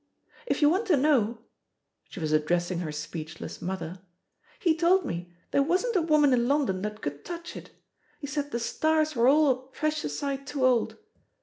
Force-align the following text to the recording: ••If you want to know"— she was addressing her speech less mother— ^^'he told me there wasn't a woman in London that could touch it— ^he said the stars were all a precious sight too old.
••If 0.47 0.63
you 0.63 0.69
want 0.71 0.87
to 0.87 0.97
know"— 0.97 1.41
she 2.09 2.19
was 2.19 2.31
addressing 2.31 2.79
her 2.79 2.91
speech 2.91 3.39
less 3.39 3.61
mother— 3.61 4.01
^^'he 4.65 4.75
told 4.75 5.05
me 5.05 5.31
there 5.51 5.61
wasn't 5.61 5.95
a 5.95 6.01
woman 6.01 6.33
in 6.33 6.47
London 6.47 6.81
that 6.81 7.01
could 7.03 7.23
touch 7.23 7.55
it— 7.55 7.69
^he 8.23 8.27
said 8.27 8.49
the 8.49 8.59
stars 8.59 9.15
were 9.15 9.27
all 9.27 9.51
a 9.51 9.61
precious 9.67 10.17
sight 10.17 10.47
too 10.47 10.65
old. 10.65 10.97